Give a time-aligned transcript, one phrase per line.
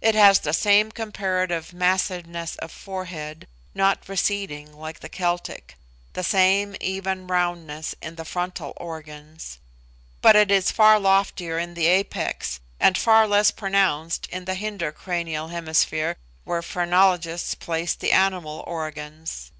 [0.00, 5.76] It has the same comparative massiveness of forehead, not receding like the Celtic
[6.14, 9.58] the same even roundness in the frontal organs;
[10.22, 14.92] but it is far loftier in the apex, and far less pronounced in the hinder
[14.92, 19.52] cranial hemisphere where phrenologists place the animal organs.